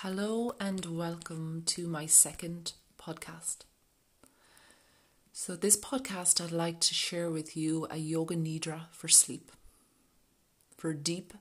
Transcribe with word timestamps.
Hello 0.00 0.52
and 0.60 0.84
welcome 0.84 1.62
to 1.64 1.88
my 1.88 2.04
second 2.04 2.74
podcast. 3.00 3.60
So, 5.32 5.56
this 5.56 5.78
podcast, 5.78 6.38
I'd 6.38 6.52
like 6.52 6.80
to 6.80 6.92
share 6.92 7.30
with 7.30 7.56
you 7.56 7.86
a 7.90 7.96
yoga 7.96 8.36
nidra 8.36 8.92
for 8.92 9.08
sleep, 9.08 9.50
for 10.76 10.92
deep 10.92 11.32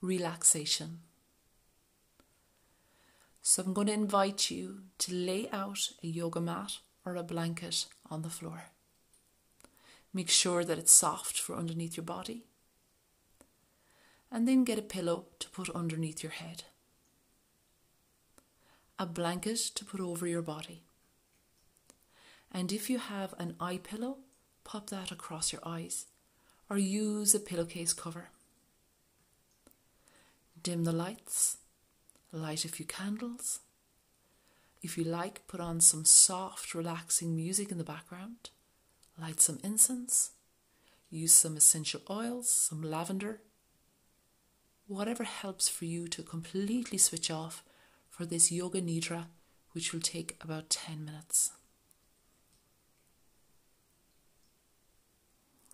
relaxation. 0.00 1.02
So, 3.42 3.62
I'm 3.62 3.72
going 3.72 3.86
to 3.86 3.92
invite 3.92 4.50
you 4.50 4.80
to 4.98 5.14
lay 5.14 5.48
out 5.52 5.90
a 6.02 6.08
yoga 6.08 6.40
mat 6.40 6.78
or 7.06 7.14
a 7.14 7.22
blanket 7.22 7.86
on 8.10 8.22
the 8.22 8.28
floor. 8.28 8.72
Make 10.12 10.30
sure 10.30 10.64
that 10.64 10.78
it's 10.78 10.90
soft 10.90 11.38
for 11.38 11.54
underneath 11.54 11.96
your 11.96 12.04
body. 12.04 12.42
And 14.32 14.48
then 14.48 14.64
get 14.64 14.80
a 14.80 14.82
pillow 14.82 15.26
to 15.38 15.48
put 15.50 15.70
underneath 15.70 16.24
your 16.24 16.32
head 16.32 16.64
a 19.00 19.06
blanket 19.06 19.56
to 19.56 19.82
put 19.82 19.98
over 19.98 20.26
your 20.26 20.42
body. 20.42 20.82
And 22.52 22.70
if 22.70 22.90
you 22.90 22.98
have 22.98 23.34
an 23.38 23.56
eye 23.58 23.80
pillow, 23.82 24.18
pop 24.62 24.90
that 24.90 25.10
across 25.10 25.54
your 25.54 25.62
eyes 25.64 26.04
or 26.68 26.76
use 26.76 27.34
a 27.34 27.40
pillowcase 27.40 27.94
cover. 27.94 28.28
Dim 30.62 30.84
the 30.84 30.92
lights, 30.92 31.56
light 32.30 32.66
a 32.66 32.68
few 32.68 32.84
candles. 32.84 33.60
If 34.82 34.98
you 34.98 35.04
like, 35.04 35.46
put 35.48 35.60
on 35.60 35.80
some 35.80 36.04
soft, 36.04 36.74
relaxing 36.74 37.34
music 37.34 37.72
in 37.72 37.78
the 37.78 37.84
background, 37.84 38.50
light 39.18 39.40
some 39.40 39.60
incense, 39.64 40.32
use 41.08 41.32
some 41.32 41.56
essential 41.56 42.02
oils, 42.10 42.52
some 42.52 42.82
lavender. 42.82 43.40
Whatever 44.86 45.24
helps 45.24 45.70
for 45.70 45.86
you 45.86 46.06
to 46.08 46.22
completely 46.22 46.98
switch 46.98 47.30
off 47.30 47.64
for 48.20 48.26
this 48.26 48.52
yoga 48.52 48.82
nidra, 48.82 49.28
which 49.72 49.94
will 49.94 50.00
take 50.00 50.36
about 50.42 50.68
10 50.68 51.06
minutes. 51.06 51.52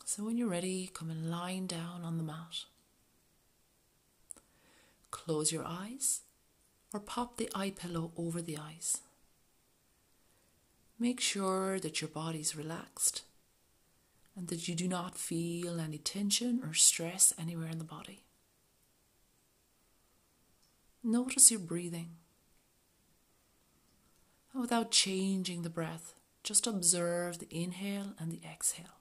So, 0.05 0.23
when 0.23 0.39
you're 0.39 0.47
ready, 0.47 0.89
come 0.95 1.11
and 1.11 1.29
lie 1.29 1.59
down 1.67 2.03
on 2.05 2.19
the 2.19 2.23
mat. 2.23 2.67
Close 5.11 5.51
your 5.51 5.65
eyes 5.67 6.20
or 6.95 7.01
pop 7.01 7.37
the 7.37 7.51
eye 7.53 7.70
pillow 7.70 8.12
over 8.17 8.41
the 8.41 8.57
eyes. 8.57 9.01
Make 11.01 11.20
sure 11.20 11.81
that 11.81 12.01
your 12.01 12.11
body's 12.11 12.55
relaxed 12.55 13.23
and 14.37 14.47
that 14.47 14.69
you 14.69 14.77
do 14.77 14.87
not 14.87 15.19
feel 15.19 15.81
any 15.81 15.98
tension 15.98 16.63
or 16.63 16.75
stress 16.75 17.35
anywhere 17.37 17.70
in 17.70 17.79
the 17.79 17.85
body. 17.85 18.23
Notice 21.03 21.51
your 21.51 21.59
breathing 21.59 22.11
without 24.61 24.91
changing 24.91 25.62
the 25.62 25.71
breath, 25.71 26.15
just 26.43 26.67
observe 26.67 27.39
the 27.39 27.49
inhale 27.51 28.15
and 28.19 28.31
the 28.31 28.41
exhale. 28.45 29.01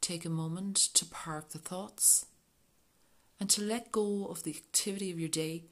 Take 0.00 0.24
a 0.24 0.30
moment 0.30 0.76
to 0.76 1.04
park 1.04 1.50
the 1.50 1.58
thoughts 1.58 2.26
and 3.38 3.48
to 3.50 3.62
let 3.62 3.92
go 3.92 4.26
of 4.26 4.42
the 4.42 4.56
activity 4.56 5.10
of 5.10 5.20
your 5.20 5.28
day 5.28 5.64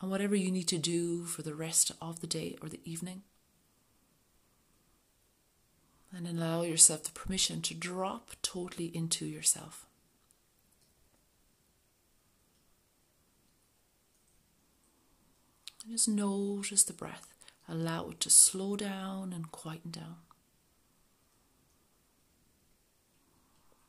and 0.00 0.10
whatever 0.10 0.34
you 0.34 0.50
need 0.50 0.68
to 0.68 0.78
do 0.78 1.24
for 1.24 1.42
the 1.42 1.54
rest 1.54 1.92
of 2.00 2.20
the 2.20 2.26
day 2.26 2.56
or 2.62 2.68
the 2.68 2.80
evening. 2.84 3.22
And 6.14 6.26
allow 6.26 6.62
yourself 6.62 7.04
the 7.04 7.10
permission 7.10 7.60
to 7.62 7.74
drop 7.74 8.30
totally 8.42 8.86
into 8.86 9.26
yourself. 9.26 9.87
And 15.88 15.96
just 15.96 16.06
notice 16.06 16.82
the 16.82 16.92
breath. 16.92 17.32
Allow 17.66 18.10
it 18.10 18.20
to 18.20 18.28
slow 18.28 18.76
down 18.76 19.32
and 19.32 19.50
quieten 19.50 19.90
down. 19.90 20.16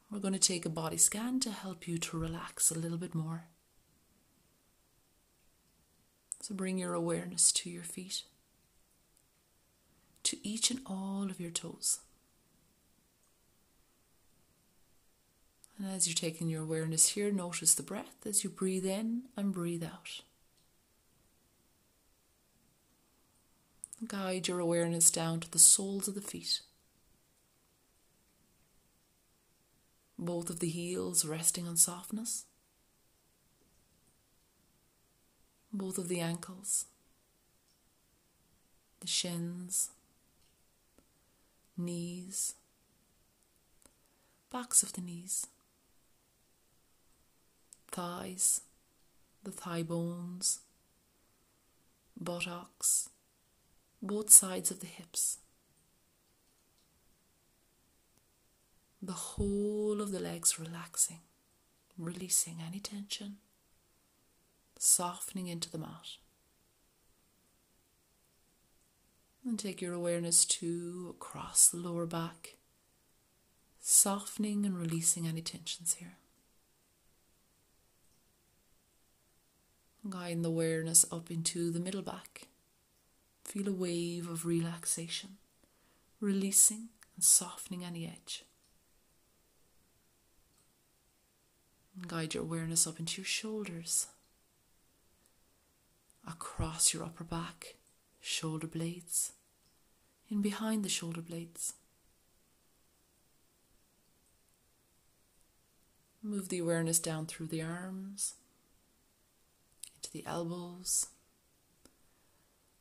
We're 0.09 0.19
going 0.19 0.33
to 0.33 0.39
take 0.39 0.65
a 0.65 0.69
body 0.69 0.95
scan 0.95 1.41
to 1.41 1.51
help 1.51 1.89
you 1.89 1.97
to 1.97 2.17
relax 2.17 2.71
a 2.71 2.79
little 2.79 2.97
bit 2.97 3.13
more. 3.13 3.47
So 6.41 6.55
bring 6.55 6.77
your 6.77 6.93
awareness 6.93 7.51
to 7.51 7.69
your 7.69 7.83
feet, 7.83 8.23
to 10.23 10.37
each 10.47 10.71
and 10.71 10.79
all 10.85 11.27
of 11.29 11.41
your 11.41 11.51
toes. 11.51 11.99
And 15.77 15.93
as 15.93 16.07
you're 16.07 16.15
taking 16.15 16.47
your 16.47 16.63
awareness 16.63 17.09
here, 17.09 17.29
notice 17.29 17.75
the 17.75 17.83
breath 17.83 18.25
as 18.25 18.45
you 18.45 18.49
breathe 18.49 18.85
in 18.85 19.23
and 19.35 19.53
breathe 19.53 19.83
out. 19.83 20.21
Guide 24.07 24.47
your 24.47 24.59
awareness 24.59 25.11
down 25.11 25.41
to 25.41 25.51
the 25.51 25.59
soles 25.59 26.07
of 26.07 26.15
the 26.15 26.21
feet. 26.21 26.61
Both 30.17 30.49
of 30.49 30.59
the 30.59 30.69
heels 30.69 31.25
resting 31.25 31.67
on 31.67 31.75
softness. 31.75 32.45
Both 35.73 35.97
of 35.97 36.07
the 36.07 36.21
ankles. 36.21 36.85
The 39.01 39.07
shins. 39.07 39.89
Knees. 41.77 42.55
Backs 44.49 44.81
of 44.81 44.93
the 44.93 45.01
knees. 45.01 45.45
Thighs. 47.91 48.61
The 49.43 49.51
thigh 49.51 49.83
bones. 49.83 50.59
Buttocks 52.19 53.09
both 54.01 54.29
sides 54.29 54.71
of 54.71 54.79
the 54.79 54.87
hips. 54.87 55.37
The 59.01 59.13
whole 59.13 60.01
of 60.01 60.11
the 60.11 60.19
legs 60.19 60.59
relaxing, 60.59 61.19
releasing 61.97 62.57
any 62.65 62.79
tension, 62.79 63.37
softening 64.77 65.47
into 65.47 65.69
the 65.69 65.77
mat. 65.77 66.17
And 69.45 69.57
take 69.57 69.81
your 69.81 69.93
awareness 69.93 70.45
to 70.45 71.15
across 71.17 71.69
the 71.69 71.77
lower 71.77 72.05
back, 72.05 72.57
softening 73.79 74.65
and 74.65 74.77
releasing 74.77 75.27
any 75.27 75.41
tensions 75.41 75.95
here. 75.95 76.17
Guiding 80.09 80.41
the 80.41 80.49
awareness 80.49 81.05
up 81.11 81.31
into 81.31 81.71
the 81.71 81.79
middle 81.79 82.01
back 82.01 82.47
Feel 83.49 83.67
a 83.67 83.71
wave 83.71 84.29
of 84.29 84.45
relaxation, 84.45 85.37
releasing 86.19 86.89
and 87.15 87.23
softening 87.23 87.83
any 87.83 88.05
edge. 88.05 88.45
And 91.95 92.07
guide 92.07 92.35
your 92.35 92.43
awareness 92.43 92.85
up 92.85 92.99
into 92.99 93.21
your 93.21 93.25
shoulders, 93.25 94.05
across 96.27 96.93
your 96.93 97.03
upper 97.03 97.23
back, 97.23 97.77
shoulder 98.21 98.67
blades, 98.67 99.31
in 100.29 100.43
behind 100.43 100.85
the 100.85 100.89
shoulder 100.89 101.21
blades. 101.21 101.73
Move 106.21 106.49
the 106.49 106.59
awareness 106.59 106.99
down 106.99 107.25
through 107.25 107.47
the 107.47 107.63
arms, 107.63 108.35
into 109.95 110.11
the 110.11 110.23
elbows 110.27 111.07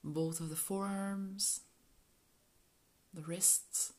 both 0.04 0.40
of 0.40 0.50
the 0.50 0.56
forearms, 0.56 1.60
the 3.12 3.22
wrists, 3.22 3.92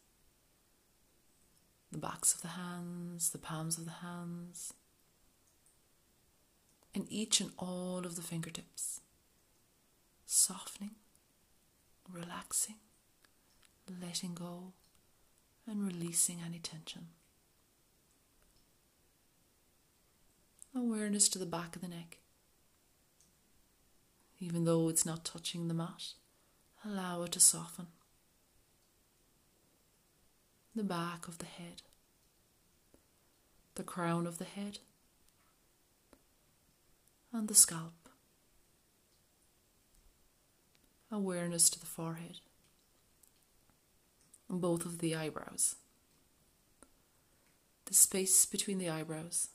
the 1.91 1.97
backs 1.97 2.33
of 2.33 2.41
the 2.41 2.49
hands, 2.49 3.31
the 3.31 3.37
palms 3.37 3.77
of 3.77 3.85
the 3.85 3.91
hands, 3.91 4.73
and 6.93 7.05
each 7.09 7.41
and 7.41 7.51
all 7.57 8.05
of 8.05 8.15
the 8.15 8.21
fingertips, 8.21 9.01
softening, 10.25 10.95
relaxing, 12.11 12.75
letting 14.01 14.35
go, 14.35 14.73
and 15.67 15.85
releasing 15.85 16.37
any 16.45 16.59
tension. 16.59 17.07
Awareness 20.75 21.27
to 21.29 21.39
the 21.39 21.45
back 21.45 21.75
of 21.75 21.81
the 21.81 21.87
neck 21.87 22.19
even 24.39 24.63
though 24.63 24.87
it's 24.87 25.05
not 25.05 25.25
touching 25.25 25.67
the 25.67 25.73
mat. 25.73 26.13
Allow 26.85 27.23
it 27.23 27.33
to 27.33 27.39
soften. 27.39 27.87
The 30.75 30.83
back 30.83 31.27
of 31.27 31.39
the 31.39 31.45
head, 31.45 31.81
the 33.75 33.83
crown 33.83 34.25
of 34.25 34.37
the 34.37 34.45
head, 34.45 34.79
and 37.33 37.47
the 37.47 37.55
scalp. 37.55 37.93
Awareness 41.11 41.69
to 41.71 41.79
the 41.79 41.87
forehead, 41.87 42.39
and 44.47 44.61
both 44.61 44.85
of 44.85 44.99
the 44.99 45.15
eyebrows, 45.15 45.75
the 47.85 47.95
space 47.95 48.45
between 48.45 48.77
the 48.77 48.89
eyebrows, 48.89 49.49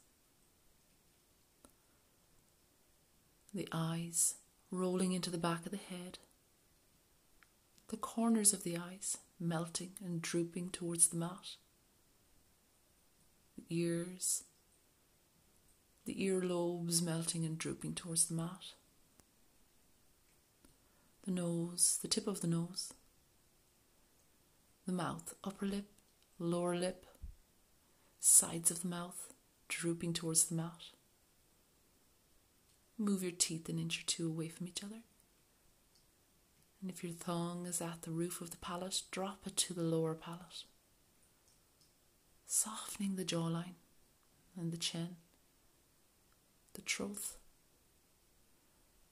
the 3.54 3.68
eyes 3.72 4.34
rolling 4.74 5.12
into 5.12 5.30
the 5.30 5.38
back 5.38 5.64
of 5.64 5.70
the 5.70 5.76
head, 5.76 6.18
the 7.88 7.96
corners 7.96 8.52
of 8.52 8.64
the 8.64 8.76
eyes 8.76 9.18
melting 9.38 9.92
and 10.04 10.20
drooping 10.20 10.70
towards 10.70 11.08
the 11.08 11.16
mat, 11.16 11.56
the 13.56 13.64
ears, 13.68 14.44
the 16.04 16.14
earlobes 16.14 17.02
melting 17.02 17.44
and 17.44 17.56
drooping 17.56 17.94
towards 17.94 18.26
the 18.26 18.34
mat, 18.34 18.74
the 21.24 21.30
nose, 21.30 21.98
the 22.02 22.08
tip 22.08 22.26
of 22.26 22.40
the 22.40 22.46
nose, 22.46 22.92
the 24.86 24.92
mouth, 24.92 25.34
upper 25.44 25.66
lip, 25.66 25.86
lower 26.38 26.76
lip, 26.76 27.06
sides 28.18 28.70
of 28.70 28.82
the 28.82 28.88
mouth 28.88 29.32
drooping 29.68 30.12
towards 30.12 30.46
the 30.46 30.54
mat. 30.54 30.93
Move 32.96 33.22
your 33.22 33.32
teeth 33.32 33.68
an 33.68 33.78
inch 33.78 34.00
or 34.00 34.06
two 34.06 34.28
away 34.28 34.48
from 34.48 34.68
each 34.68 34.84
other. 34.84 35.02
And 36.80 36.90
if 36.90 37.02
your 37.02 37.14
tongue 37.14 37.66
is 37.66 37.80
at 37.80 38.02
the 38.02 38.10
roof 38.10 38.40
of 38.40 38.50
the 38.50 38.56
palate, 38.58 39.02
drop 39.10 39.46
it 39.46 39.56
to 39.56 39.74
the 39.74 39.82
lower 39.82 40.14
palate, 40.14 40.64
softening 42.46 43.16
the 43.16 43.24
jawline 43.24 43.76
and 44.56 44.70
the 44.70 44.76
chin, 44.76 45.16
the 46.74 46.82
throat, 46.82 47.38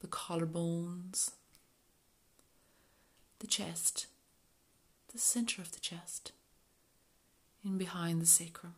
the 0.01 0.07
collarbones, 0.07 1.31
the 3.39 3.47
chest, 3.47 4.07
the 5.13 5.19
center 5.19 5.63
of 5.63 5.73
the 5.73 5.81
chest, 5.81 6.33
in 7.65 7.79
behind 7.79 8.21
the 8.21 8.27
sacrum, 8.27 8.75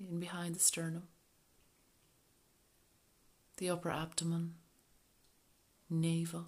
in 0.00 0.18
behind 0.18 0.54
the 0.54 0.60
sternum, 0.60 1.04
the 3.58 3.68
upper 3.68 3.90
abdomen, 3.90 4.54
navel. 5.90 6.46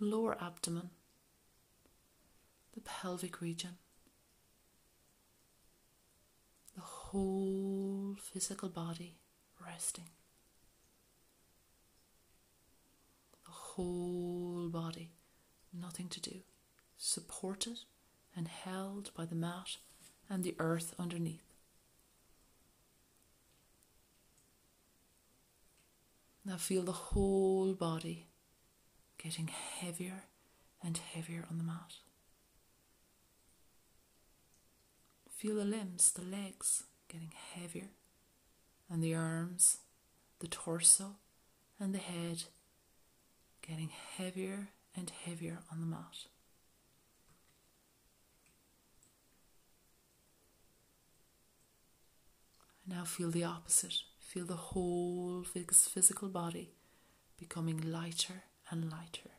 Lower 0.00 0.40
abdomen, 0.40 0.90
the 2.72 2.80
pelvic 2.80 3.40
region, 3.40 3.78
the 6.76 6.80
whole 6.80 8.16
physical 8.22 8.68
body 8.68 9.18
resting. 9.60 10.10
The 13.44 13.50
whole 13.50 14.68
body, 14.68 15.10
nothing 15.72 16.08
to 16.10 16.20
do, 16.20 16.42
supported 16.96 17.80
and 18.36 18.46
held 18.46 19.10
by 19.16 19.24
the 19.24 19.34
mat 19.34 19.78
and 20.30 20.44
the 20.44 20.54
earth 20.60 20.94
underneath. 20.96 21.47
Now 26.48 26.56
feel 26.56 26.82
the 26.82 26.92
whole 26.92 27.74
body 27.74 28.28
getting 29.22 29.48
heavier 29.48 30.24
and 30.82 30.96
heavier 30.96 31.44
on 31.50 31.58
the 31.58 31.64
mat. 31.64 31.96
Feel 35.36 35.56
the 35.56 35.66
limbs, 35.66 36.10
the 36.10 36.24
legs 36.24 36.84
getting 37.06 37.34
heavier, 37.52 37.90
and 38.88 39.04
the 39.04 39.14
arms, 39.14 39.80
the 40.38 40.46
torso, 40.46 41.16
and 41.78 41.94
the 41.94 41.98
head 41.98 42.44
getting 43.60 43.90
heavier 44.16 44.68
and 44.96 45.12
heavier 45.26 45.58
on 45.70 45.82
the 45.82 45.86
mat. 45.86 46.28
Now 52.86 53.04
feel 53.04 53.30
the 53.30 53.44
opposite. 53.44 53.96
Feel 54.28 54.44
the 54.44 54.56
whole 54.56 55.42
physical 55.42 56.28
body 56.28 56.74
becoming 57.38 57.80
lighter 57.80 58.42
and 58.70 58.92
lighter. 58.92 59.30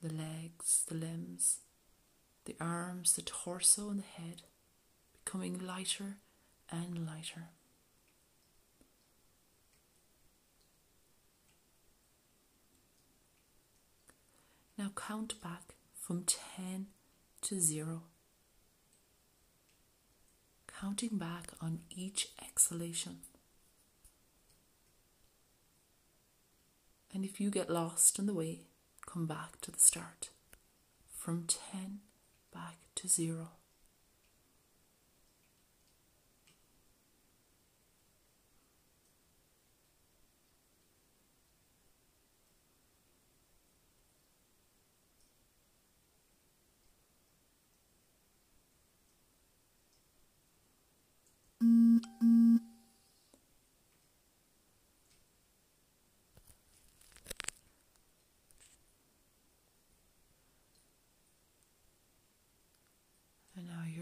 The 0.00 0.10
legs, 0.10 0.84
the 0.88 0.94
limbs, 0.94 1.58
the 2.46 2.56
arms, 2.58 3.12
the 3.12 3.20
torso, 3.20 3.90
and 3.90 3.98
the 3.98 4.22
head 4.22 4.40
becoming 5.22 5.66
lighter 5.66 6.16
and 6.70 7.06
lighter. 7.06 7.50
Now 14.78 14.92
count 14.96 15.42
back 15.42 15.74
from 15.94 16.24
10 16.56 16.86
to 17.42 17.60
0. 17.60 18.04
Counting 20.80 21.18
back 21.18 21.52
on 21.60 21.80
each 21.94 22.28
exhalation. 22.44 23.18
And 27.12 27.24
if 27.24 27.40
you 27.40 27.50
get 27.50 27.70
lost 27.70 28.18
in 28.18 28.26
the 28.26 28.34
way, 28.34 28.62
come 29.06 29.26
back 29.26 29.60
to 29.62 29.70
the 29.70 29.78
start. 29.78 30.30
From 31.16 31.46
10 31.46 32.00
back 32.52 32.76
to 32.96 33.08
0. 33.08 33.50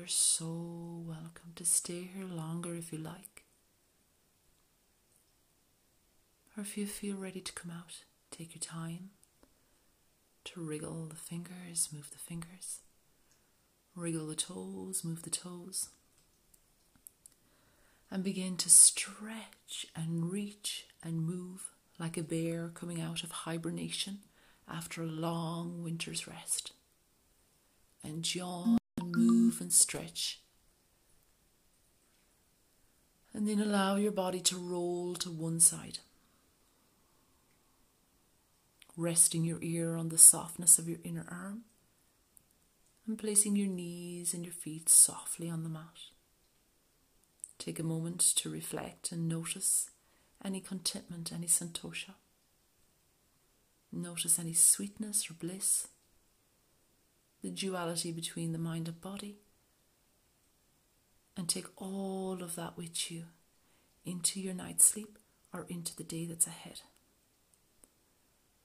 You're 0.03 0.09
so 0.09 1.05
welcome 1.07 1.53
to 1.55 1.65
stay 1.65 2.11
here 2.13 2.27
longer 2.27 2.75
if 2.75 2.93
you 2.93 2.99
like. 2.99 3.45
Or 6.57 6.63
if 6.63 6.77
you 6.77 6.89
feel 6.89 7.17
ready 7.17 7.41
to 7.41 7.53
come 7.53 7.71
out, 7.71 8.03
take 8.33 8.53
your 8.53 8.61
time 8.61 9.11
to 10.47 10.61
wriggle 10.61 11.07
the 11.07 11.15
fingers, 11.15 11.91
move 11.93 12.11
the 12.11 12.19
fingers, 12.19 12.81
wriggle 13.95 14.27
the 14.27 14.35
toes, 14.35 15.05
move 15.05 15.23
the 15.23 15.31
toes, 15.31 15.91
and 18.11 18.25
begin 18.25 18.57
to 18.57 18.69
stretch 18.71 19.87
and 19.95 20.33
reach 20.33 20.87
and 21.05 21.25
move 21.25 21.71
like 22.01 22.17
a 22.17 22.25
bear 22.25 22.73
coming 22.75 23.01
out 23.01 23.23
of 23.23 23.31
hibernation 23.31 24.19
after 24.69 25.05
a 25.05 25.07
long 25.07 25.85
winter's 25.85 26.27
rest. 26.27 26.73
And 28.03 28.35
yawn 28.35 28.79
move 29.01 29.61
and 29.61 29.73
stretch. 29.73 30.41
And 33.35 33.49
then 33.49 33.61
allow 33.61 33.97
your 33.97 34.13
body 34.13 34.41
to 34.41 34.57
roll 34.57 35.15
to 35.17 35.31
one 35.31 35.59
side, 35.59 36.01
resting 38.97 39.45
your 39.45 39.59
ear 39.63 39.97
on 39.97 40.11
the 40.11 40.19
softness 40.19 40.79
of 40.79 40.89
your 40.89 40.99
inner 41.03 41.27
arm 41.31 41.63
and 43.07 43.19
placing 43.19 43.57
your 43.57 43.69
knees 43.69 44.35
and 44.35 44.45
your 44.45 44.53
feet 44.53 44.89
softly 44.89 45.49
on 45.49 45.63
the 45.63 45.71
mat. 45.71 46.11
Take 47.59 47.79
a 47.79 47.85
moment 47.85 48.21
to 48.37 48.51
reflect 48.51 49.13
and 49.13 49.29
notice 49.29 49.91
any 50.45 50.61
contentment, 50.61 51.33
any 51.33 51.47
santosha. 51.47 52.15
Notice 53.91 54.39
any 54.39 54.53
sweetness 54.53 55.31
or 55.31 55.35
bliss 55.35 55.89
the 57.43 57.51
duality 57.51 58.13
between 58.13 58.53
the 58.53 58.59
mind 58.59 58.89
and 58.89 59.01
body, 59.01 59.37
and 61.37 61.49
take 61.49 61.67
all 61.77 62.43
of 62.43 62.55
that 62.57 62.77
with 62.77 63.11
you 63.11 63.25
into 64.05 64.41
your 64.41 64.55
night's 64.55 64.85
sleep 64.85 65.19
or 65.53 65.67
into 65.69 65.95
the 65.97 66.05
day 66.05 66.25
that's 66.27 66.47
ahead. 66.47 66.83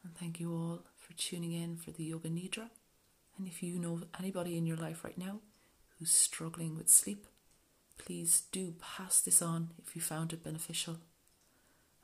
And 0.03 0.15
thank 0.15 0.39
you 0.39 0.53
all 0.53 0.83
for 0.95 1.13
tuning 1.13 1.53
in 1.53 1.75
for 1.75 1.91
the 1.91 2.03
Yoga 2.03 2.29
Nidra. 2.29 2.69
And 3.37 3.47
if 3.47 3.61
you 3.61 3.77
know 3.77 4.01
anybody 4.17 4.57
in 4.57 4.65
your 4.65 4.77
life 4.77 5.03
right 5.03 5.17
now 5.17 5.39
who's 5.97 6.11
struggling 6.11 6.75
with 6.75 6.89
sleep, 6.89 7.27
please 7.97 8.43
do 8.51 8.73
pass 8.79 9.19
this 9.21 9.41
on 9.41 9.69
if 9.85 9.95
you 9.95 10.01
found 10.01 10.33
it 10.33 10.43
beneficial. 10.43 10.97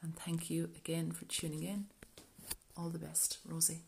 And 0.01 0.15
thank 0.15 0.49
you 0.49 0.69
again 0.75 1.11
for 1.11 1.25
tuning 1.25 1.63
in. 1.63 1.85
All 2.75 2.89
the 2.89 2.99
best, 2.99 3.37
Rosie. 3.45 3.83